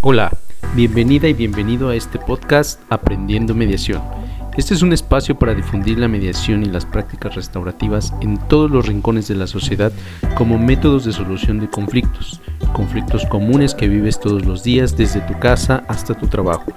Hola, 0.00 0.30
bienvenida 0.76 1.26
y 1.26 1.32
bienvenido 1.32 1.88
a 1.88 1.96
este 1.96 2.20
podcast 2.20 2.80
Aprendiendo 2.88 3.52
Mediación. 3.52 4.00
Este 4.56 4.72
es 4.72 4.82
un 4.82 4.92
espacio 4.92 5.36
para 5.36 5.56
difundir 5.56 5.98
la 5.98 6.06
mediación 6.06 6.62
y 6.62 6.66
las 6.66 6.86
prácticas 6.86 7.34
restaurativas 7.34 8.14
en 8.20 8.38
todos 8.46 8.70
los 8.70 8.86
rincones 8.86 9.26
de 9.26 9.34
la 9.34 9.48
sociedad 9.48 9.90
como 10.36 10.56
métodos 10.56 11.04
de 11.04 11.12
solución 11.12 11.58
de 11.58 11.68
conflictos, 11.68 12.40
conflictos 12.72 13.26
comunes 13.26 13.74
que 13.74 13.88
vives 13.88 14.20
todos 14.20 14.44
los 14.44 14.62
días 14.62 14.96
desde 14.96 15.20
tu 15.22 15.36
casa 15.40 15.82
hasta 15.88 16.14
tu 16.14 16.28
trabajo. 16.28 16.72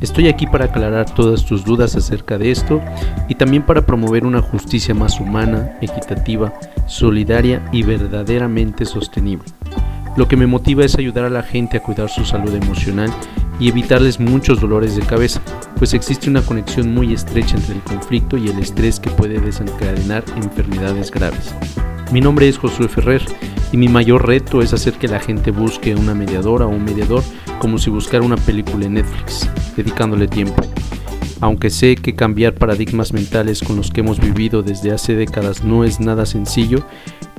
Estoy 0.00 0.28
aquí 0.28 0.46
para 0.46 0.64
aclarar 0.64 1.14
todas 1.14 1.44
tus 1.44 1.66
dudas 1.66 1.94
acerca 1.94 2.38
de 2.38 2.52
esto 2.52 2.80
y 3.28 3.34
también 3.34 3.64
para 3.64 3.84
promover 3.84 4.24
una 4.24 4.40
justicia 4.40 4.94
más 4.94 5.20
humana, 5.20 5.76
equitativa, 5.82 6.54
solidaria 6.86 7.62
y 7.70 7.82
verdaderamente 7.82 8.86
sostenible. 8.86 9.44
Lo 10.14 10.28
que 10.28 10.36
me 10.36 10.46
motiva 10.46 10.84
es 10.84 10.96
ayudar 10.96 11.24
a 11.24 11.30
la 11.30 11.42
gente 11.42 11.78
a 11.78 11.82
cuidar 11.82 12.10
su 12.10 12.24
salud 12.24 12.54
emocional 12.54 13.10
y 13.58 13.68
evitarles 13.68 14.20
muchos 14.20 14.60
dolores 14.60 14.94
de 14.94 15.02
cabeza, 15.02 15.40
pues 15.78 15.94
existe 15.94 16.28
una 16.28 16.42
conexión 16.42 16.92
muy 16.92 17.14
estrecha 17.14 17.56
entre 17.56 17.76
el 17.76 17.80
conflicto 17.82 18.36
y 18.36 18.48
el 18.48 18.58
estrés 18.58 19.00
que 19.00 19.10
puede 19.10 19.40
desencadenar 19.40 20.22
enfermedades 20.36 21.10
graves. 21.10 21.54
Mi 22.12 22.20
nombre 22.20 22.46
es 22.46 22.58
Josué 22.58 22.88
Ferrer 22.88 23.22
y 23.72 23.78
mi 23.78 23.88
mayor 23.88 24.26
reto 24.26 24.60
es 24.60 24.74
hacer 24.74 24.92
que 24.94 25.08
la 25.08 25.18
gente 25.18 25.50
busque 25.50 25.94
una 25.94 26.14
mediadora 26.14 26.66
o 26.66 26.70
un 26.70 26.84
mediador 26.84 27.22
como 27.58 27.78
si 27.78 27.88
buscara 27.88 28.22
una 28.22 28.36
película 28.36 28.84
en 28.84 28.94
Netflix, 28.94 29.48
dedicándole 29.76 30.28
tiempo. 30.28 30.62
Aunque 31.40 31.70
sé 31.70 31.96
que 31.96 32.14
cambiar 32.14 32.54
paradigmas 32.54 33.14
mentales 33.14 33.62
con 33.62 33.76
los 33.76 33.90
que 33.90 34.00
hemos 34.00 34.20
vivido 34.20 34.62
desde 34.62 34.92
hace 34.92 35.14
décadas 35.16 35.64
no 35.64 35.84
es 35.84 36.00
nada 36.00 36.26
sencillo, 36.26 36.84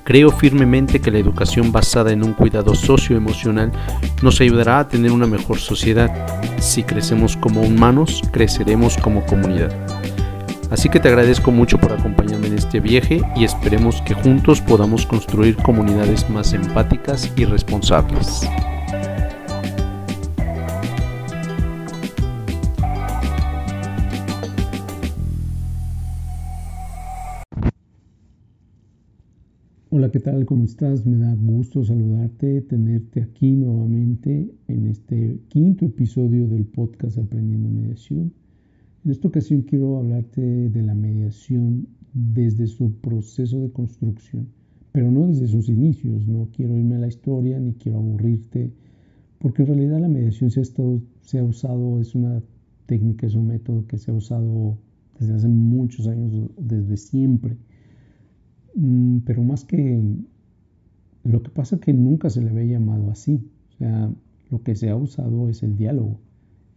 Creo 0.03 0.31
firmemente 0.31 0.99
que 0.99 1.11
la 1.11 1.19
educación 1.19 1.71
basada 1.71 2.11
en 2.11 2.23
un 2.23 2.33
cuidado 2.33 2.75
socioemocional 2.75 3.71
nos 4.21 4.41
ayudará 4.41 4.79
a 4.79 4.87
tener 4.87 5.11
una 5.11 5.27
mejor 5.27 5.59
sociedad. 5.59 6.11
Si 6.59 6.83
crecemos 6.83 7.37
como 7.37 7.61
humanos, 7.61 8.21
creceremos 8.31 8.97
como 8.97 9.25
comunidad. 9.25 9.71
Así 10.69 10.89
que 10.89 10.99
te 10.99 11.07
agradezco 11.07 11.51
mucho 11.51 11.77
por 11.77 11.93
acompañarme 11.93 12.47
en 12.47 12.57
este 12.57 12.79
viaje 12.79 13.21
y 13.35 13.45
esperemos 13.45 14.01
que 14.01 14.13
juntos 14.13 14.59
podamos 14.59 15.05
construir 15.05 15.55
comunidades 15.57 16.29
más 16.29 16.51
empáticas 16.51 17.31
y 17.37 17.45
responsables. 17.45 18.49
Hola, 29.95 30.09
¿qué 30.09 30.19
tal? 30.19 30.47
¿Cómo 30.47 30.63
estás? 30.63 31.05
Me 31.05 31.19
da 31.19 31.35
gusto 31.35 31.83
saludarte, 31.83 32.61
tenerte 32.61 33.21
aquí 33.21 33.51
nuevamente 33.51 34.51
en 34.67 34.87
este 34.87 35.39
quinto 35.49 35.85
episodio 35.85 36.47
del 36.47 36.65
podcast 36.65 37.19
Aprendiendo 37.19 37.69
Mediación. 37.69 38.33
En 39.05 39.11
esta 39.11 39.27
ocasión 39.27 39.61
quiero 39.61 39.97
hablarte 39.97 40.41
de 40.41 40.81
la 40.81 40.95
mediación 40.95 41.85
desde 42.11 42.65
su 42.65 42.91
proceso 43.01 43.61
de 43.61 43.71
construcción, 43.71 44.47
pero 44.91 45.11
no 45.11 45.27
desde 45.27 45.47
sus 45.47 45.69
inicios. 45.69 46.27
No 46.27 46.49
quiero 46.51 46.75
irme 46.75 46.95
a 46.95 47.01
la 47.01 47.07
historia 47.07 47.59
ni 47.59 47.73
quiero 47.73 47.99
aburrirte, 47.99 48.71
porque 49.37 49.61
en 49.61 49.67
realidad 49.67 49.99
la 49.99 50.09
mediación 50.09 50.49
se 50.49 50.61
ha, 50.61 50.63
se 51.21 51.37
ha 51.37 51.43
usado, 51.43 51.99
es 51.99 52.15
una 52.15 52.41
técnica, 52.87 53.27
es 53.27 53.35
un 53.35 53.45
método 53.45 53.85
que 53.85 53.99
se 53.99 54.09
ha 54.09 54.15
usado 54.15 54.75
desde 55.19 55.35
hace 55.35 55.49
muchos 55.49 56.07
años, 56.07 56.49
desde 56.57 56.97
siempre 56.97 57.57
pero 59.25 59.43
más 59.43 59.65
que 59.65 60.01
lo 61.23 61.41
que 61.41 61.51
pasa 61.51 61.75
es 61.75 61.81
que 61.81 61.93
nunca 61.93 62.29
se 62.29 62.41
le 62.41 62.49
había 62.49 62.79
llamado 62.79 63.09
así. 63.09 63.49
O 63.69 63.77
sea, 63.77 64.13
lo 64.49 64.63
que 64.63 64.75
se 64.75 64.89
ha 64.89 64.95
usado 64.95 65.49
es 65.49 65.63
el 65.63 65.77
diálogo. 65.77 66.19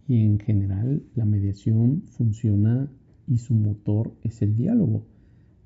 Y 0.07 0.23
en 0.23 0.39
general 0.39 1.03
la 1.15 1.25
mediación 1.25 2.03
funciona 2.07 2.89
y 3.27 3.37
su 3.37 3.53
motor 3.55 4.13
es 4.23 4.41
el 4.41 4.55
diálogo. 4.55 5.03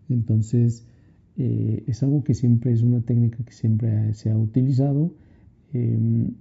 Entonces, 0.09 0.87
eh, 1.37 1.83
es 1.87 2.01
algo 2.03 2.23
que 2.23 2.33
siempre 2.33 2.73
es 2.73 2.81
una 2.81 3.01
técnica 3.01 3.43
que 3.43 3.53
siempre 3.53 4.13
se 4.13 4.31
ha 4.31 4.37
utilizado, 4.37 5.13
em, 5.73 6.33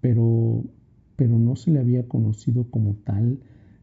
pero, 0.00 0.64
pero 1.16 1.38
no 1.38 1.56
se 1.56 1.70
le 1.70 1.78
había 1.78 2.08
conocido 2.08 2.64
como 2.70 2.94
tal 3.04 3.38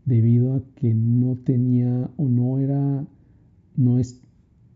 debido 0.05 0.55
a 0.55 0.63
que 0.75 0.93
no 0.93 1.35
tenía 1.37 2.09
o 2.17 2.27
no 2.27 2.59
era, 2.59 3.07
no 3.75 3.99
es, 3.99 4.21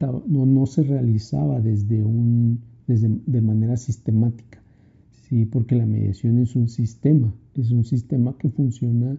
no, 0.07 0.45
no 0.45 0.65
se 0.65 0.83
realizaba 0.83 1.59
desde 1.61 2.03
un, 2.03 2.61
desde, 2.87 3.09
de 3.25 3.41
manera 3.41 3.77
sistemática, 3.77 4.61
¿sí? 5.27 5.45
porque 5.45 5.75
la 5.75 5.85
mediación 5.85 6.39
es 6.39 6.55
un 6.55 6.67
sistema, 6.67 7.33
es 7.55 7.71
un 7.71 7.83
sistema 7.83 8.37
que 8.37 8.49
funciona 8.49 9.17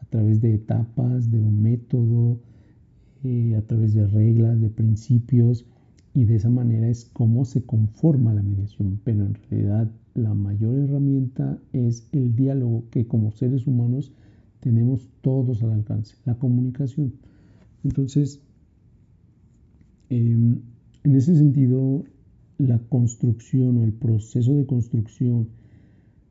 a 0.00 0.04
través 0.06 0.40
de 0.40 0.54
etapas, 0.54 1.30
de 1.30 1.40
un 1.40 1.62
método, 1.62 2.40
eh, 3.24 3.56
a 3.56 3.62
través 3.62 3.94
de 3.94 4.06
reglas, 4.06 4.60
de 4.60 4.70
principios, 4.70 5.66
y 6.14 6.24
de 6.24 6.36
esa 6.36 6.50
manera 6.50 6.88
es 6.88 7.04
como 7.04 7.44
se 7.44 7.62
conforma 7.62 8.34
la 8.34 8.42
mediación, 8.42 9.00
pero 9.04 9.24
en 9.24 9.34
realidad 9.34 9.90
la 10.14 10.34
mayor 10.34 10.74
herramienta 10.74 11.58
es 11.72 12.08
el 12.12 12.34
diálogo 12.34 12.84
que 12.90 13.06
como 13.06 13.30
seres 13.30 13.66
humanos 13.66 14.12
tenemos 14.60 15.08
todos 15.20 15.62
al 15.62 15.72
alcance, 15.72 16.16
la 16.24 16.34
comunicación. 16.34 17.12
Entonces, 17.84 18.40
Em, 20.10 20.60
en 21.04 21.16
ese 21.16 21.36
sentido, 21.36 22.04
la 22.58 22.78
construcción 22.78 23.76
o 23.78 23.84
el 23.84 23.92
proceso 23.92 24.54
de 24.54 24.66
construcción 24.66 25.48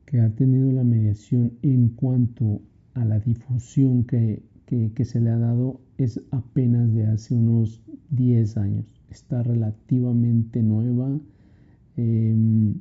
que 0.04 0.20
ha 0.20 0.30
tenido 0.34 0.72
la 0.72 0.84
mediación 0.84 1.52
en 1.62 1.90
cuanto 1.90 2.60
a 2.94 3.04
la 3.04 3.20
difusión 3.20 4.04
que, 4.04 4.42
se 5.04 5.20
le 5.20 5.30
ha 5.30 5.38
dado 5.38 5.80
es 5.96 6.20
apenas 6.30 6.92
de 6.92 7.06
hace 7.06 7.34
unos 7.34 7.80
10 8.10 8.56
años. 8.56 8.86
Está 9.10 9.42
relativamente 9.42 10.62
nueva. 10.62 11.18
Em, 11.96 12.74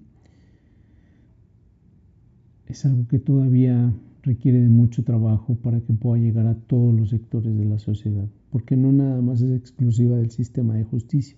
es 2.67 2.85
algo 2.85 3.07
que 3.07 3.19
todavía 3.19 3.93
requiere 4.23 4.59
de 4.61 4.69
mucho 4.69 5.03
trabajo 5.03 5.55
para 5.55 5.79
que 5.79 5.93
pueda 5.93 6.21
llegar 6.21 6.47
a 6.47 6.55
todos 6.55 6.93
los 6.93 7.09
sectores 7.09 7.55
de 7.57 7.65
la 7.65 7.79
sociedad 7.79 8.27
porque 8.57 8.75
no 8.75 8.91
nada 8.91 9.21
más 9.21 9.39
es 9.43 9.51
exclusiva 9.51 10.17
del 10.17 10.31
sistema 10.31 10.73
de 10.73 10.83
justicia, 10.83 11.37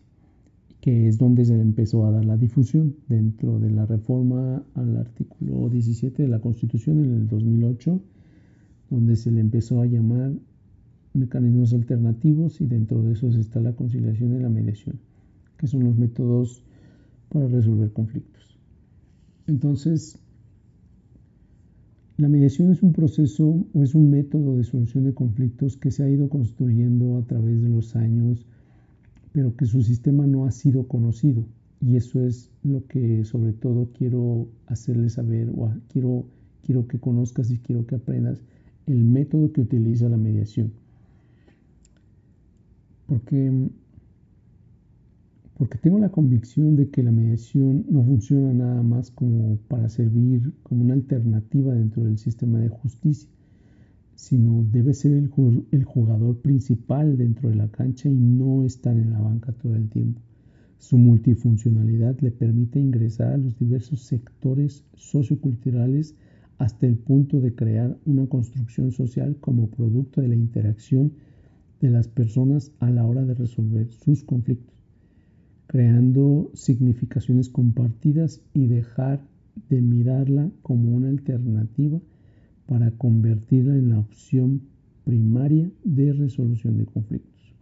que 0.79 1.09
es 1.09 1.17
donde 1.17 1.43
se 1.43 1.59
empezó 1.59 2.05
a 2.05 2.11
dar 2.11 2.23
la 2.23 2.37
difusión 2.37 2.95
dentro 3.09 3.59
de 3.59 3.69
la 3.71 3.85
reforma 3.85 4.63
al 4.73 4.95
artículo 4.95 5.67
17 5.67 6.23
de 6.23 6.29
la 6.29 6.39
Constitución 6.39 7.03
en 7.03 7.13
el 7.15 7.27
2008, 7.27 7.99
donde 8.89 9.17
se 9.17 9.31
le 9.31 9.41
empezó 9.41 9.81
a 9.81 9.85
llamar 9.85 10.31
mecanismos 11.13 11.73
alternativos 11.73 12.61
y 12.61 12.67
dentro 12.67 13.03
de 13.03 13.11
esos 13.11 13.35
está 13.35 13.59
la 13.59 13.73
conciliación 13.73 14.37
y 14.37 14.39
la 14.39 14.47
mediación, 14.47 14.97
que 15.57 15.67
son 15.67 15.83
los 15.83 15.97
métodos 15.97 16.63
para 17.27 17.49
resolver 17.49 17.91
conflictos. 17.91 18.57
Entonces, 19.45 20.17
la 22.19 22.27
mediación 22.27 22.73
es 22.73 22.83
un 22.83 22.91
proceso 22.91 23.65
o 23.73 23.81
es 23.81 23.95
un 23.95 24.09
método 24.09 24.57
de 24.57 24.65
solución 24.65 25.05
de 25.05 25.13
conflictos 25.13 25.77
que 25.77 25.89
se 25.89 26.03
ha 26.03 26.09
ido 26.09 26.27
construyendo 26.27 27.17
a 27.17 27.23
través 27.23 27.61
de 27.61 27.69
los 27.69 27.95
años, 27.95 28.45
pero 29.31 29.55
que 29.55 29.65
su 29.65 29.81
sistema 29.83 30.27
no 30.27 30.45
ha 30.45 30.51
sido 30.51 30.85
conocido. 30.85 31.45
Y 31.79 31.95
eso 31.95 32.21
es 32.25 32.51
lo 32.61 32.85
que 32.87 33.23
sobre 33.23 33.53
todo 33.53 33.87
quiero 33.97 34.49
hacerles 34.67 35.13
saber 35.13 35.49
o 35.55 35.71
quiero, 35.87 36.25
quiero 36.61 36.89
que 36.89 36.99
conozcas 36.99 37.51
y 37.51 37.57
quiero 37.57 37.87
que 37.87 37.95
aprendas 37.95 38.41
el 38.85 39.05
método 39.05 39.53
que 39.53 39.61
utiliza 39.61 40.09
la 40.09 40.17
mediación. 40.17 40.73
Porque 43.07 43.69
porque 45.59 45.77
tengo 45.77 45.99
la 45.99 46.07
convicción 46.07 46.77
de 46.77 46.89
que 46.89 47.03
la 47.03 47.11
mediación 47.11 47.85
no 47.89 48.01
funciona 48.01 48.53
nada 48.53 48.81
más 48.81 49.11
como 49.11 49.57
para 49.67 49.89
servir 49.89 50.53
como 50.63 50.85
una 50.85 50.93
alternativa 50.93 51.73
dentro 51.73 52.05
del 52.05 52.17
sistema 52.17 52.59
de 52.59 52.69
justicia, 52.69 53.29
sino 54.15 54.65
debe 54.71 54.93
ser 54.93 55.11
el, 55.11 55.27
jugador 55.83 56.37
principal 56.37 57.17
dentro 57.17 57.49
de 57.49 57.55
la 57.55 57.67
cancha 57.67 58.07
y 58.07 58.15
no 58.15 58.63
estar 58.63 58.95
en 58.95 59.11
la 59.11 59.19
banca 59.19 59.51
todo 59.51 59.75
el 59.75 59.89
tiempo. 59.89 60.21
Su 60.77 60.97
multifuncionalidad 60.97 62.17
le 62.21 62.31
permite 62.31 62.79
ingresar 62.79 63.33
a 63.33 63.37
los 63.37 63.59
diversos 63.59 63.99
sectores 64.03 64.85
socioculturales 64.95 66.15
hasta 66.57 66.87
el 66.87 66.95
punto 66.95 67.41
de 67.41 67.53
crear 67.53 67.97
una 68.05 68.27
construcción 68.27 68.93
social 68.93 69.35
como 69.41 69.67
producto 69.67 70.21
de 70.21 70.29
la 70.29 70.35
interacción 70.35 71.11
de 71.81 71.89
las 71.89 72.07
personas 72.07 72.71
a 72.79 72.89
la 72.89 73.05
hora 73.05 73.25
de 73.25 73.33
resolver 73.33 73.91
sus 73.91 74.23
conflictos 74.23 74.78
creando 75.69 76.49
significaciones 76.55 77.47
compartidas 77.47 78.41
y 78.55 78.65
dejar 78.65 79.21
de 79.69 79.81
mirarla 79.81 80.49
como 80.63 80.95
una 80.95 81.09
alternativa 81.09 82.01
para 82.65 82.89
convertirla 82.89 83.75
en 83.75 83.91
la 83.91 83.99
opción 83.99 84.63
primaria 85.03 85.69
de 85.83 86.11
resolución 86.13 86.79
de 86.79 86.85
conflictos. 86.85 87.53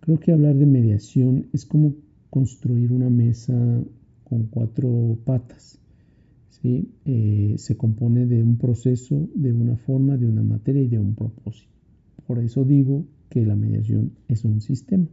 Creo 0.00 0.20
que 0.20 0.32
hablar 0.32 0.54
de 0.56 0.66
mediación 0.66 1.46
es 1.54 1.64
como 1.64 1.94
construir 2.28 2.92
una 2.92 3.08
mesa 3.08 3.54
con 4.24 4.44
cuatro 4.48 5.16
patas. 5.24 5.78
Eh, 6.62 7.54
se 7.56 7.76
compone 7.76 8.26
de 8.26 8.42
un 8.42 8.58
proceso, 8.58 9.28
de 9.34 9.52
una 9.52 9.76
forma, 9.76 10.18
de 10.18 10.26
una 10.26 10.42
materia 10.42 10.82
y 10.82 10.88
de 10.88 10.98
un 10.98 11.14
propósito. 11.14 11.72
Por 12.26 12.38
eso 12.38 12.64
digo 12.64 13.06
que 13.30 13.46
la 13.46 13.56
mediación 13.56 14.12
es 14.28 14.44
un 14.44 14.60
sistema. 14.60 15.06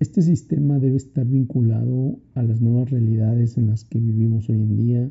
Este 0.00 0.22
sistema 0.22 0.78
debe 0.78 0.96
estar 0.96 1.26
vinculado 1.26 2.18
a 2.34 2.42
las 2.42 2.62
nuevas 2.62 2.90
realidades 2.90 3.58
en 3.58 3.66
las 3.68 3.84
que 3.84 4.00
vivimos 4.00 4.48
hoy 4.48 4.56
en 4.56 4.76
día 4.76 5.10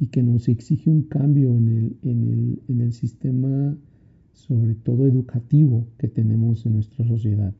y 0.00 0.08
que 0.08 0.24
nos 0.24 0.48
exige 0.48 0.90
un 0.90 1.02
cambio 1.02 1.56
en 1.56 2.58
el, 2.68 2.92
sistema, 2.92 3.76
sobre 4.32 4.74
todo 4.74 5.06
educativo, 5.06 5.86
que 5.96 6.08
tenemos 6.08 6.66
en 6.66 6.74
nuestra 6.74 7.06
sociedad. 7.06 7.54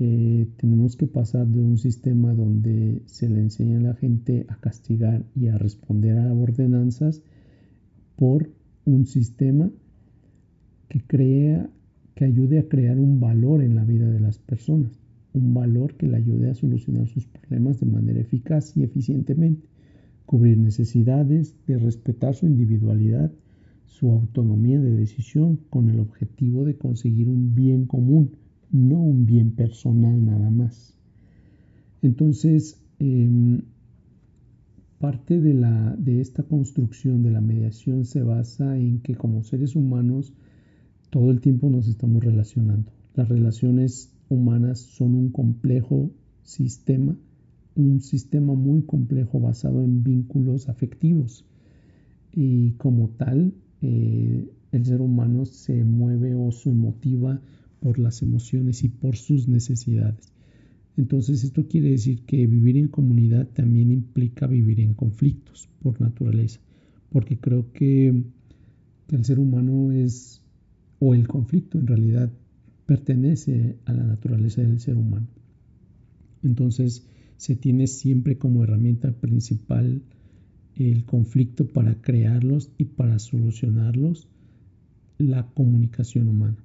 Eh, 0.00 0.48
tenemos 0.56 0.96
que 0.96 1.06
pasar 1.06 1.46
de 1.46 1.60
un 1.60 1.78
sistema 1.78 2.34
donde 2.34 3.02
se 3.06 3.28
le 3.28 3.40
enseña 3.40 3.78
a 3.78 3.82
la 3.82 3.94
gente 3.94 4.46
a 4.48 4.56
castigar 4.56 5.24
y 5.36 5.46
a 5.46 5.58
responder 5.58 6.18
a 6.18 6.32
ordenanzas 6.32 7.22
por 8.16 8.50
un 8.84 9.06
sistema 9.06 9.70
que 10.88 11.00
crea 11.02 11.70
que 12.16 12.24
ayude 12.24 12.58
a 12.58 12.68
crear 12.68 12.98
un 12.98 13.20
valor 13.20 13.62
en 13.62 13.76
la 13.76 13.84
vida 13.84 14.10
de 14.10 14.20
las 14.20 14.38
personas, 14.38 15.01
un 15.34 15.54
valor 15.54 15.94
que 15.94 16.06
le 16.06 16.16
ayude 16.16 16.50
a 16.50 16.54
solucionar 16.54 17.08
sus 17.08 17.26
problemas 17.26 17.80
de 17.80 17.86
manera 17.86 18.20
eficaz 18.20 18.76
y 18.76 18.82
eficientemente, 18.82 19.66
cubrir 20.26 20.58
necesidades, 20.58 21.56
de 21.66 21.78
respetar 21.78 22.34
su 22.34 22.46
individualidad, 22.46 23.32
su 23.86 24.10
autonomía 24.10 24.80
de 24.80 24.92
decisión 24.92 25.58
con 25.70 25.90
el 25.90 26.00
objetivo 26.00 26.64
de 26.64 26.76
conseguir 26.76 27.28
un 27.28 27.54
bien 27.54 27.86
común 27.86 28.32
no 28.72 29.00
un 29.00 29.26
bien 29.26 29.52
personal 29.52 30.24
nada 30.24 30.50
más. 30.50 30.96
Entonces, 32.00 32.80
em, 32.98 33.62
parte 34.98 35.40
de, 35.40 35.54
la, 35.54 35.94
de 35.96 36.20
esta 36.20 36.42
construcción 36.42 37.22
de 37.22 37.30
la 37.30 37.40
mediación 37.40 38.04
se 38.04 38.22
basa 38.22 38.78
en 38.78 39.00
que 39.00 39.14
como 39.14 39.42
seres 39.42 39.76
humanos 39.76 40.32
todo 41.10 41.30
el 41.30 41.40
tiempo 41.40 41.68
nos 41.68 41.88
estamos 41.88 42.24
relacionando. 42.24 42.90
Las 43.14 43.28
relaciones 43.28 44.11
humanas 44.32 44.80
son 44.80 45.14
un 45.14 45.30
complejo 45.30 46.10
sistema, 46.42 47.16
un 47.74 48.00
sistema 48.00 48.54
muy 48.54 48.82
complejo 48.82 49.40
basado 49.40 49.82
en 49.82 50.02
vínculos 50.02 50.68
afectivos. 50.68 51.44
Y 52.32 52.72
como 52.72 53.10
tal, 53.10 53.54
eh, 53.82 54.48
el 54.72 54.84
ser 54.84 55.00
humano 55.00 55.44
se 55.44 55.84
mueve 55.84 56.34
o 56.34 56.50
se 56.50 56.72
motiva 56.72 57.40
por 57.80 57.98
las 57.98 58.22
emociones 58.22 58.84
y 58.84 58.88
por 58.88 59.16
sus 59.16 59.48
necesidades. 59.48 60.32
Entonces 60.96 61.42
esto 61.44 61.66
quiere 61.66 61.90
decir 61.90 62.22
que 62.24 62.46
vivir 62.46 62.76
en 62.76 62.88
comunidad 62.88 63.48
también 63.48 63.90
implica 63.90 64.46
vivir 64.46 64.80
en 64.80 64.94
conflictos 64.94 65.68
por 65.80 66.00
naturaleza, 66.00 66.60
porque 67.10 67.38
creo 67.38 67.72
que, 67.72 68.22
el 69.08 69.24
ser 69.26 69.38
humano 69.38 69.92
es, 69.92 70.40
o 70.98 71.12
el 71.12 71.28
conflicto 71.28 71.78
en 71.78 71.86
realidad 71.86 72.32
pertenece 72.86 73.76
a 73.84 73.92
la 73.92 74.04
naturaleza 74.04 74.62
del 74.62 74.80
ser 74.80 74.96
humano. 74.96 75.26
Entonces 76.42 77.06
se 77.36 77.56
tiene 77.56 77.86
siempre 77.86 78.38
como 78.38 78.62
herramienta 78.64 79.12
principal 79.12 80.02
el 80.76 81.04
conflicto 81.04 81.66
para 81.66 82.00
crearlos 82.00 82.70
y 82.78 82.84
para 82.84 83.18
solucionarlos 83.18 84.28
la 85.18 85.46
comunicación 85.48 86.28
humana. 86.28 86.56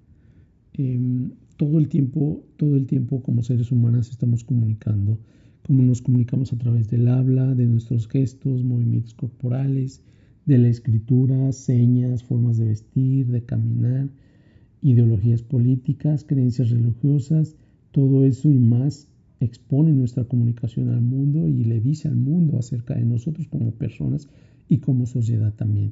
Em, 0.73 1.31
todo 1.57 1.79
el 1.79 1.87
tiempo, 1.89 2.43
todo 2.57 2.75
el 2.75 2.85
tiempo 2.85 3.21
como 3.21 3.43
seres 3.43 3.71
humanos 3.71 4.09
estamos 4.09 4.43
comunicando, 4.43 5.17
como 5.65 5.83
nos 5.83 6.01
comunicamos 6.01 6.53
a 6.53 6.57
través 6.57 6.89
del 6.89 7.07
habla, 7.07 7.53
de 7.55 7.65
nuestros 7.65 8.07
gestos, 8.07 8.63
movimientos 8.63 9.13
corporales, 9.13 10.01
de 10.45 10.57
la 10.57 10.69
escritura, 10.69 11.51
señas, 11.51 12.23
formas 12.23 12.57
de 12.57 12.65
vestir, 12.65 13.27
de 13.27 13.43
caminar, 13.43 14.09
ideologías 14.89 15.43
políticas, 15.43 16.23
creencias 16.23 16.69
religiosas, 16.69 17.57
todo 17.91 18.25
eso 18.25 18.49
y 18.49 18.57
más 18.57 19.09
expone 19.41 19.91
nuestra 19.91 20.23
comunicación 20.23 20.89
al 20.89 21.01
mundo 21.01 21.45
y 21.47 21.65
le 21.65 21.81
dice 21.81 22.07
al 22.07 22.15
mundo 22.15 22.57
acerca 22.57 22.95
de 22.95 23.03
nosotros 23.03 23.47
como 23.47 23.71
personas 23.71 24.29
y 24.69 24.77
como 24.77 25.05
sociedad 25.05 25.53
también. 25.53 25.91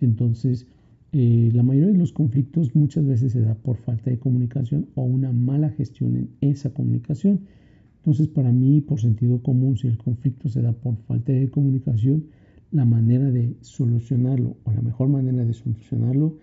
Entonces, 0.00 0.66
eh, 1.12 1.50
la 1.54 1.62
mayoría 1.62 1.92
de 1.92 1.98
los 1.98 2.12
conflictos 2.12 2.74
muchas 2.74 3.06
veces 3.06 3.30
se 3.32 3.42
da 3.42 3.54
por 3.54 3.76
falta 3.76 4.10
de 4.10 4.18
comunicación 4.18 4.88
o 4.96 5.04
una 5.04 5.30
mala 5.30 5.70
gestión 5.70 6.16
en 6.16 6.30
esa 6.40 6.70
comunicación. 6.70 7.42
Entonces, 7.98 8.26
para 8.26 8.50
mí, 8.50 8.80
por 8.80 9.00
sentido 9.00 9.40
común, 9.40 9.76
si 9.76 9.86
el 9.86 9.98
conflicto 9.98 10.48
se 10.48 10.62
da 10.62 10.72
por 10.72 10.96
falta 10.96 11.32
de 11.32 11.48
comunicación, 11.48 12.24
la 12.72 12.84
manera 12.84 13.30
de 13.30 13.54
solucionarlo 13.60 14.56
o 14.64 14.72
la 14.72 14.80
mejor 14.80 15.08
manera 15.08 15.44
de 15.44 15.52
solucionarlo 15.52 16.38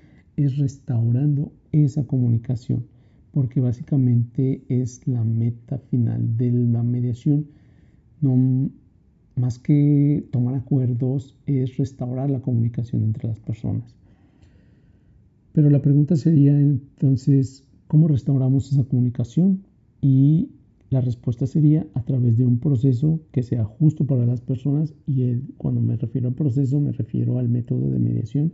es 0.46 0.58
restaurando 0.58 1.52
esa 1.74 2.06
comunicación, 2.06 2.86
porque 3.34 3.60
básicamente 3.60 4.64
es 4.70 5.06
la 5.06 5.24
meta 5.24 5.78
final 5.78 6.38
de 6.38 6.52
la 6.52 6.82
mediación. 6.82 7.48
No, 8.22 8.70
más 9.36 9.60
que 9.60 10.26
tomar 10.32 10.56
acuerdos, 10.56 11.36
es 11.46 11.76
restaurar 11.78 12.30
la 12.32 12.40
comunicación 12.40 13.04
entre 13.04 13.28
las 13.28 13.40
personas. 13.40 13.96
Pero 15.52 15.70
la 15.70 15.82
pregunta 15.82 16.16
sería 16.16 16.58
entonces, 16.58 17.66
¿cómo 17.88 18.08
restauramos 18.08 18.72
esa 18.72 18.86
comunicación? 18.86 19.64
Y 20.02 20.52
la 20.90 21.02
respuesta 21.02 21.48
sería 21.48 21.86
a 21.94 22.04
través 22.04 22.38
de 22.38 22.46
un 22.46 22.60
proceso 22.60 23.20
que 23.32 23.44
sea 23.44 23.66
justo 23.66 24.06
para 24.06 24.26
las 24.26 24.40
personas 24.40 24.94
y 25.06 25.36
cuando 25.58 25.82
me 25.82 25.98
refiero 25.98 26.30
al 26.30 26.34
proceso 26.34 26.80
me 26.80 26.94
refiero 26.94 27.38
al 27.38 27.50
método 27.50 27.92
de 27.92 28.00
mediación 28.00 28.54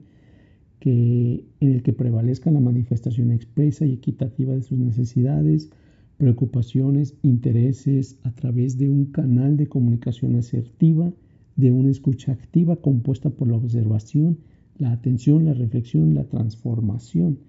que, 0.79 1.43
en 1.59 1.71
el 1.71 1.83
que 1.83 1.93
prevalezca 1.93 2.51
la 2.51 2.59
manifestación 2.59 3.31
expresa 3.31 3.85
y 3.85 3.93
equitativa 3.93 4.53
de 4.53 4.61
sus 4.61 4.77
necesidades, 4.77 5.69
preocupaciones, 6.17 7.15
intereses 7.23 8.17
a 8.23 8.31
través 8.31 8.77
de 8.77 8.89
un 8.89 9.05
canal 9.05 9.57
de 9.57 9.67
comunicación 9.67 10.35
asertiva, 10.35 11.11
de 11.55 11.71
una 11.71 11.89
escucha 11.89 12.31
activa 12.31 12.77
compuesta 12.77 13.29
por 13.29 13.47
la 13.47 13.55
observación, 13.55 14.37
la 14.77 14.91
atención, 14.91 15.45
la 15.45 15.53
reflexión, 15.53 16.13
la 16.13 16.25
transformación 16.25 17.39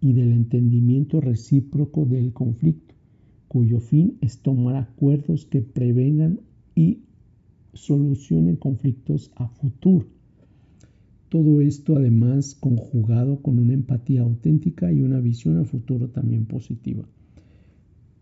y 0.00 0.12
del 0.12 0.32
entendimiento 0.32 1.20
recíproco 1.20 2.04
del 2.06 2.32
conflicto, 2.32 2.94
cuyo 3.48 3.80
fin 3.80 4.16
es 4.20 4.38
tomar 4.38 4.76
acuerdos 4.76 5.46
que 5.46 5.62
prevengan 5.62 6.40
y 6.74 7.00
solucionen 7.72 8.56
conflictos 8.56 9.30
a 9.36 9.48
futuro. 9.48 10.06
Todo 11.28 11.60
esto 11.60 11.96
además 11.96 12.54
conjugado 12.54 13.42
con 13.42 13.58
una 13.58 13.74
empatía 13.74 14.22
auténtica 14.22 14.92
y 14.92 15.02
una 15.02 15.20
visión 15.20 15.58
a 15.58 15.64
futuro 15.64 16.08
también 16.08 16.46
positiva. 16.46 17.04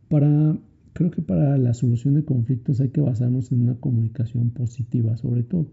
Para, 0.09 0.59
creo 0.93 1.11
que 1.11 1.23
para 1.23 1.59
la 1.59 1.75
solución 1.75 2.15
de 2.15 2.25
conflictos 2.25 2.81
hay 2.81 2.91
que 2.91 3.01
basarnos 3.01 3.53
en 3.53 3.63
una 3.63 3.75
comunicación 3.75 4.51
positiva 4.51 5.17
sobre 5.17 5.43
todo 5.43 5.67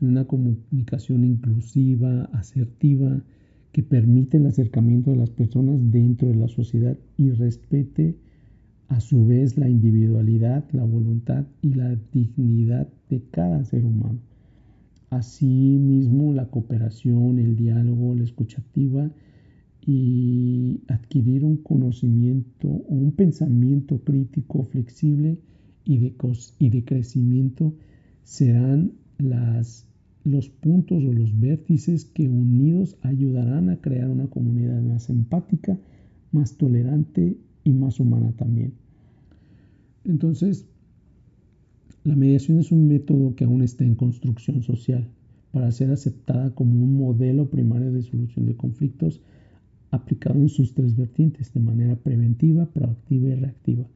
en 0.00 0.08
una 0.08 0.24
comunicación 0.24 1.24
inclusiva, 1.24 2.24
asertiva, 2.32 3.22
que 3.72 3.82
permite 3.82 4.36
el 4.36 4.46
acercamiento 4.46 5.10
de 5.10 5.16
las 5.16 5.30
personas 5.30 5.80
dentro 5.90 6.28
de 6.28 6.36
la 6.36 6.48
sociedad 6.48 6.96
y 7.16 7.30
respete 7.30 8.16
a 8.88 9.00
su 9.00 9.26
vez 9.26 9.56
la 9.56 9.68
individualidad, 9.68 10.64
la 10.72 10.84
voluntad 10.84 11.46
y 11.60 11.74
la 11.74 11.96
dignidad 12.12 12.88
de 13.10 13.22
cada 13.30 13.64
ser 13.64 13.84
humano. 13.84 14.20
Asimismo, 15.14 16.32
la 16.32 16.46
cooperación, 16.46 17.38
el 17.38 17.54
diálogo, 17.54 18.16
la 18.16 18.24
escucha 18.24 18.60
activa 18.60 19.10
y 19.86 20.80
adquirir 20.88 21.44
un 21.44 21.58
conocimiento 21.58 22.68
o 22.68 22.94
un 22.94 23.12
pensamiento 23.12 24.00
crítico, 24.00 24.64
flexible 24.64 25.38
y 25.84 25.98
de, 25.98 26.14
y 26.58 26.70
de 26.70 26.84
crecimiento 26.84 27.74
serán 28.24 28.92
las, 29.18 29.86
los 30.24 30.48
puntos 30.48 31.04
o 31.04 31.12
los 31.12 31.38
vértices 31.38 32.06
que 32.06 32.28
unidos 32.28 32.96
ayudarán 33.02 33.70
a 33.70 33.76
crear 33.76 34.10
una 34.10 34.26
comunidad 34.26 34.82
más 34.82 35.10
empática, 35.10 35.78
más 36.32 36.56
tolerante 36.56 37.36
y 37.62 37.72
más 37.72 38.00
humana 38.00 38.32
también. 38.36 38.72
Entonces, 40.04 40.66
la 42.04 42.16
mediación 42.16 42.58
es 42.58 42.70
un 42.70 42.86
método 42.86 43.34
que 43.34 43.44
aún 43.44 43.62
está 43.62 43.84
en 43.84 43.94
construcción 43.94 44.62
social 44.62 45.08
para 45.52 45.72
ser 45.72 45.90
aceptada 45.90 46.54
como 46.54 46.72
un 46.82 46.96
modelo 46.96 47.50
primario 47.50 47.92
de 47.92 48.02
solución 48.02 48.46
de 48.46 48.56
conflictos 48.56 49.20
aplicado 49.90 50.38
en 50.38 50.48
sus 50.48 50.74
tres 50.74 50.96
vertientes 50.96 51.52
de 51.52 51.60
manera 51.60 51.96
preventiva, 51.96 52.66
proactiva 52.66 53.28
y 53.28 53.34
reactiva 53.34 53.86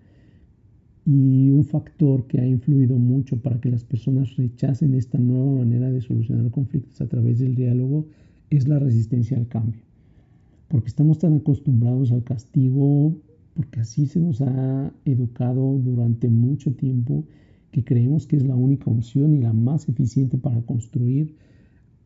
y 1.11 1.49
un 1.49 1.65
factor 1.65 2.27
que 2.27 2.39
ha 2.39 2.47
influido 2.47 2.99
mucho 2.99 3.39
para 3.39 3.59
que 3.59 3.71
las 3.71 3.83
personas 3.83 4.37
rechacen 4.37 4.93
esta 4.93 5.17
nueva 5.17 5.61
manera 5.61 5.91
de 5.91 6.03
solucionar 6.03 6.51
conflictos 6.51 7.01
a 7.01 7.07
través 7.07 7.39
del 7.39 7.55
diálogo 7.55 8.05
es 8.51 8.69
la 8.69 8.79
resistencia 8.79 9.39
al 9.39 9.49
cambio. 9.49 9.81
Porque 10.69 10.89
estamos 10.89 11.19
tan 11.19 11.33
acostumbrados 11.33 12.13
al 12.13 12.25
castigo, 12.25 13.17
porque 13.55 13.81
así 13.81 14.05
se 14.05 14.21
nos 14.21 14.43
ha 14.43 14.93
educado 15.07 15.79
durante 15.79 16.29
mucho 16.29 16.75
tiempo 16.75 17.25
que 17.71 17.85
creemos 17.85 18.27
que 18.27 18.37
es 18.37 18.47
la 18.47 18.57
única 18.57 18.91
opción 18.91 19.35
y 19.35 19.39
la 19.39 19.53
más 19.53 19.89
eficiente 19.89 20.39
para 20.39 20.63
construir 20.63 21.37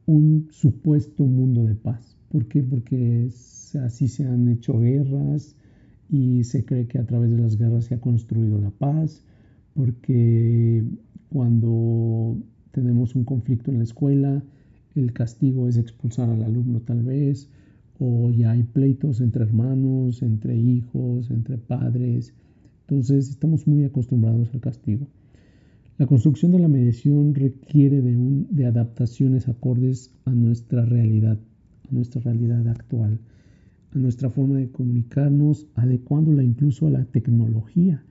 un 0.07 0.49
supuesto 0.51 1.25
mundo 1.25 1.65
de 1.65 1.75
paz. 1.75 2.17
¿Por 2.29 2.47
qué? 2.47 2.63
Porque 2.63 3.29
así 3.85 4.09
se 4.09 4.27
han 4.27 4.49
hecho 4.49 4.79
guerras 4.79 5.55
y 6.11 6.45
se 6.45 6.65
cree 6.65 6.87
que 6.87 6.99
a 6.99 7.07
través 7.07 7.31
de 7.31 7.39
las 7.39 7.57
guerras 7.57 7.87
se 7.87 7.95
ha 7.95 8.01
construido 8.01 8.61
la 8.61 8.71
paz, 8.71 9.25
porque 9.75 10.85
cuando 11.31 12.37
tenemos 12.73 13.15
un 13.15 13.25
conflicto 13.25 13.71
en 13.71 13.79
la 13.79 13.85
escuela, 13.85 14.43
el 14.95 15.13
castigo 15.13 15.69
es 15.69 15.77
expulsar 15.77 16.29
al 16.29 16.43
alumno 16.43 16.81
tal 16.81 17.03
vez, 17.03 17.49
o 17.99 18.31
ya 18.31 18.51
hay 18.51 18.65
pleitos 18.65 19.21
entre 19.21 19.45
hermanos, 19.45 20.23
entre 20.23 20.57
hijos, 20.57 21.31
entre 21.31 21.57
padres. 21.57 22.35
Entonces 22.83 23.31
estamos 23.31 23.67
muy 23.67 23.85
acostumbrados 23.85 24.53
al 24.53 24.61
castigo. 24.61 25.07
La 26.03 26.09
construcción 26.09 26.51
de 26.51 26.59
la 26.59 26.67
mediación 26.67 27.33
requiere 27.33 28.03
de, 28.03 28.17
de 28.51 28.67
adaptaciones 28.67 29.47
acordes 29.47 30.13
a 30.25 30.33
nuestra 30.33 30.85
realidad, 30.85 31.39
a 31.89 31.95
nuestra 31.95 32.21
realidad 32.21 32.67
actual, 32.67 33.21
a 33.93 33.99
nuestra 33.99 34.29
forma 34.29 34.57
de 34.57 34.69
comunicarnos, 34.69 35.69
adecuándola 35.77 36.43
incluso 36.43 36.89
a 36.89 36.91
la 36.91 37.05
tecnología. 37.05 38.03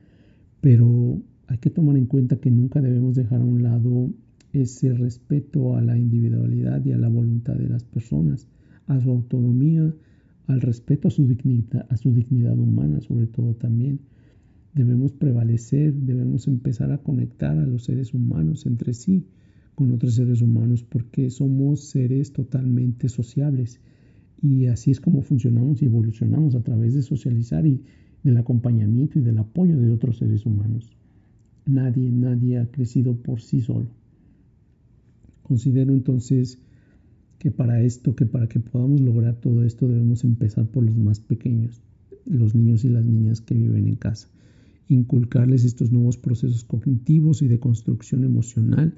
Pero 0.62 1.22
hay 1.48 1.58
que 1.58 1.70
tomar 1.70 1.98
en 1.98 2.06
cuenta 2.06 2.38
que 2.38 2.50
nunca 2.50 2.82
debemos 2.82 3.16
dejar 3.16 3.42
a 3.42 3.44
un 3.44 3.62
lado 3.62 4.10
ese 4.54 4.94
respeto 4.94 5.76
a 5.76 5.82
la 5.82 5.98
individualidad 5.98 6.86
y 6.86 6.94
a 6.94 6.98
la 6.98 7.10
voluntad 7.10 7.56
de 7.56 7.68
las 7.68 7.84
personas, 7.84 8.48
a 8.88 9.02
su 9.02 9.12
autonomía, 9.12 9.94
al 10.48 10.62
respeto 10.62 11.10
a 11.10 11.12
su 11.12 11.28
dignidad, 11.28 11.88
a 11.90 11.98
su 11.98 12.14
dignidad 12.14 12.58
humana 12.58 13.02
sobre 13.02 13.28
todo 13.28 13.54
también. 13.56 14.00
Debemos 14.74 15.12
prevalecer, 15.12 15.94
debemos 15.94 16.48
empezar 16.48 16.92
a 16.92 17.00
conectar 17.00 17.58
a 17.58 17.66
los 17.66 17.84
seres 17.84 18.14
humanos 18.14 18.66
entre 18.66 18.94
sí 18.94 19.26
con 19.76 19.92
otros 19.92 20.16
seres 20.16 20.42
humanos 20.42 20.84
porque 20.84 21.30
somos 21.30 21.82
seres 21.82 22.32
totalmente 22.32 23.10
sociables 23.10 23.80
y 24.42 24.68
así 24.68 24.92
es 24.92 25.00
como 25.00 25.22
funcionamos 25.22 25.82
y 25.82 25.86
evolucionamos 25.86 26.56
a 26.56 26.62
través 26.62 26.94
de 26.94 27.02
socializar 27.02 27.66
y 27.68 27.82
del 28.24 28.38
acompañamiento 28.38 29.20
y 29.20 29.22
del 29.22 29.38
apoyo 29.38 29.78
de 29.78 29.92
otros 29.92 30.18
seres 30.18 30.46
humanos. 30.46 30.90
Nadie, 31.66 32.12
nadie 32.12 32.60
ha 32.60 32.66
crecido 32.66 33.16
por 33.16 33.42
sí 33.42 33.62
solo. 33.62 33.88
Considero 35.44 35.92
entonces 35.92 36.60
que 37.40 37.52
para 37.52 37.82
esto, 37.82 38.16
que 38.16 38.26
para 38.26 38.48
que 38.48 38.60
podamos 38.60 39.02
lograr 39.02 39.36
todo 39.36 39.64
esto 39.64 39.88
debemos 39.88 40.24
empezar 40.24 40.66
por 40.68 40.84
los 40.84 40.96
más 40.96 41.20
pequeños, 41.20 41.82
los 42.26 42.56
niños 42.56 42.86
y 42.86 42.90
las 42.90 43.06
niñas 43.06 43.42
que 43.42 43.56
viven 43.56 43.88
en 43.88 43.96
casa. 43.96 44.28
Inculcarles 44.92 45.64
estos 45.64 45.92
nuevos 45.92 46.18
procesos 46.18 46.64
cognitivos 46.64 47.42
y 47.42 47.48
de 47.48 47.60
construcción 47.60 48.24
emocional 48.24 48.94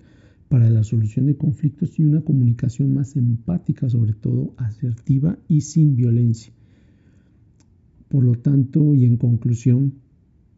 para 0.49 0.69
la 0.69 0.83
solución 0.83 1.27
de 1.27 1.37
conflictos 1.37 1.99
y 1.99 2.03
una 2.03 2.21
comunicación 2.21 2.93
más 2.93 3.15
empática, 3.15 3.89
sobre 3.89 4.13
todo 4.13 4.53
asertiva 4.57 5.37
y 5.47 5.61
sin 5.61 5.95
violencia. 5.95 6.53
Por 8.09 8.23
lo 8.23 8.35
tanto, 8.35 8.93
y 8.95 9.05
en 9.05 9.17
conclusión, 9.17 9.93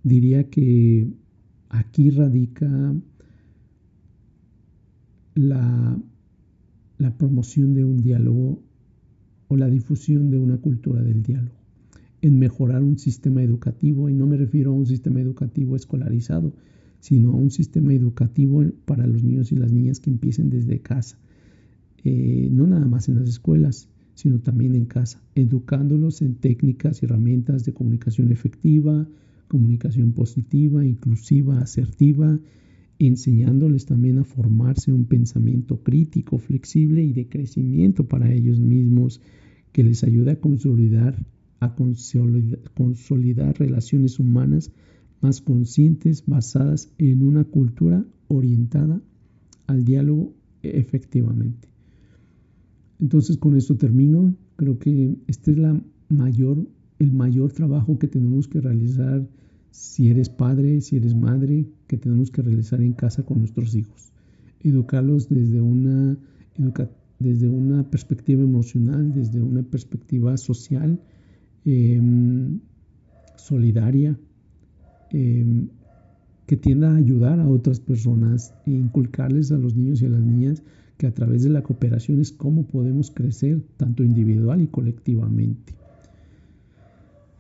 diría 0.04 0.50
que 0.50 1.08
aquí 1.70 2.10
radica 2.12 2.96
la, 5.36 6.02
promoción 7.18 7.74
de 7.74 7.84
un 7.84 8.02
diálogo 8.02 8.62
o 9.48 9.58
la 9.58 9.70
difusión 9.70 10.32
de 10.32 10.38
una 10.38 10.58
cultura 10.58 11.02
del 11.02 11.24
diálogo, 11.24 11.56
en 12.26 12.40
mejorar 12.40 12.84
un 12.84 12.98
sistema 12.98 13.44
educativo, 13.44 14.10
y 14.10 14.14
no 14.14 14.26
me 14.26 14.38
refiero 14.38 14.72
a 14.72 14.74
un 14.74 14.88
sistema 14.88 15.22
educativo 15.22 15.76
escolarizado, 15.76 16.54
sino 17.00 17.34
a 17.34 17.36
un 17.36 17.52
sistema 17.52 17.94
educativo 17.94 18.64
para 18.86 19.06
los 19.06 19.24
niños 19.24 19.52
y 19.52 19.56
las 19.56 19.72
niñas 19.72 20.00
que 20.00 20.10
empiecen 20.10 20.50
desde 20.50 20.80
casa, 20.80 21.20
eh, 22.04 22.50
no 22.52 22.66
nada 22.66 22.88
más 22.88 23.10
en 23.10 23.16
las 23.20 23.30
escuelas, 23.30 23.90
sino 24.16 24.40
también 24.40 24.76
en 24.76 24.86
casa, 24.86 25.22
educándolos 25.36 26.22
en 26.24 26.36
técnicas 26.36 27.02
y 27.02 27.06
herramientas 27.06 27.64
de 27.64 27.74
comunicación 27.74 28.32
efectiva, 28.32 29.08
comunicación 29.48 30.14
positiva, 30.14 30.84
inclusiva, 30.84 31.60
asertiva, 31.60 32.40
enseñándoles 32.98 33.86
también 33.86 34.18
a 34.18 34.24
formarse 34.24 34.92
un 34.92 35.06
pensamiento 35.06 35.84
crítico, 35.84 36.40
flexible 36.40 37.04
y 37.04 37.14
de 37.14 37.28
crecimiento 37.28 38.08
para 38.08 38.34
ellos 38.34 38.60
mismos, 38.60 39.22
que 39.74 39.84
les 39.84 40.04
ayude 40.04 40.32
a 40.32 40.40
consolidar, 40.40 41.24
a 41.60 41.76
consolidar, 41.76 43.58
relaciones 43.58 44.20
humanas 44.20 44.72
más 45.22 45.42
conscientes 45.42 46.24
basadas 46.26 46.92
en 46.98 47.24
una 47.24 47.44
cultura 47.44 48.06
orientada 48.28 49.02
al 49.68 49.86
diálogo 49.86 50.34
efectivamente. 50.62 51.70
Entonces 53.00 53.38
con 53.38 53.56
esto 53.56 53.76
termino. 53.76 54.36
Creo 54.58 54.80
que 54.80 55.18
este 55.28 55.52
es 55.52 55.58
la 55.58 55.82
mayor, 56.10 56.68
el 57.00 57.12
mayor 57.12 57.52
trabajo 57.52 58.00
que 58.00 58.08
tenemos 58.08 58.48
que 58.48 58.62
realizar 58.62 59.28
si 59.72 60.10
eres 60.10 60.30
padre, 60.30 60.80
si 60.80 60.96
eres 60.96 61.14
madre, 61.14 61.68
que 61.88 61.98
tenemos 61.98 62.32
que 62.32 62.42
realizar 62.42 62.82
en 62.82 62.94
casa 62.94 63.24
con 63.24 63.40
nuestros 63.40 63.76
hijos. 63.76 64.14
Educarlos 64.62 65.28
desde 65.28 65.60
una, 65.60 66.18
desde 67.20 67.50
una 67.50 67.84
perspectiva 67.90 68.42
emocional, 68.42 69.14
desde 69.14 69.42
una 69.42 69.64
perspectiva 69.64 70.38
social, 70.38 71.02
em, 71.66 72.60
solidaria, 73.38 74.18
em, 75.12 75.68
que 76.48 76.56
tienda 76.58 76.92
a 76.92 76.96
ayudar 76.96 77.40
a 77.40 77.48
otras 77.48 77.80
personas 77.80 78.54
e 78.68 78.72
inculcarles 78.72 79.52
a 79.52 79.58
los 79.58 79.76
niños 79.76 80.02
y 80.02 80.06
a 80.06 80.10
las 80.10 80.22
niñas 80.22 80.62
que 80.98 81.08
a 81.08 81.14
través 81.14 81.44
de 81.44 81.50
la 81.50 81.64
cooperación 81.64 82.20
es 82.22 82.32
cómo 82.32 82.68
podemos 82.68 83.12
crecer 83.12 83.62
tanto 83.78 84.04
individual 84.04 84.62
y 84.62 84.68
colectivamente. 84.68 85.74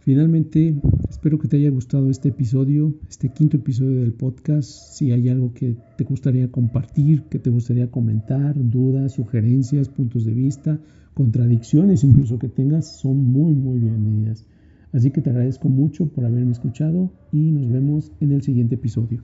Finalmente, 0.05 0.75
espero 1.09 1.39
que 1.39 1.47
te 1.47 1.57
haya 1.57 1.71
gustado 1.71 2.11
este 2.11 2.29
episodio, 2.29 2.93
este 3.09 3.29
quinto 3.29 3.57
episodio 3.57 4.01
del 4.01 4.13
podcast. 4.13 4.69
Si 4.93 5.11
hay 5.11 5.29
algo 5.29 5.51
que 5.51 5.77
te 5.97 6.03
gustaría 6.03 6.51
compartir, 6.51 7.23
que 7.23 7.39
te 7.39 7.49
gustaría 7.49 7.89
comentar, 7.89 8.53
dudas, 8.55 9.13
sugerencias, 9.13 9.89
puntos 9.89 10.23
de 10.23 10.33
vista, 10.35 10.79
contradicciones 11.15 12.03
incluso 12.03 12.37
que 12.37 12.49
tengas, 12.49 12.99
son 12.99 13.17
muy, 13.17 13.55
muy 13.55 13.79
bienvenidas. 13.79 14.45
Así 14.93 15.09
que 15.09 15.21
te 15.21 15.31
agradezco 15.31 15.69
mucho 15.69 16.05
por 16.05 16.23
haberme 16.23 16.51
escuchado 16.51 17.11
y 17.31 17.49
nos 17.49 17.67
vemos 17.71 18.11
en 18.19 18.31
el 18.31 18.43
siguiente 18.43 18.75
episodio. 18.75 19.23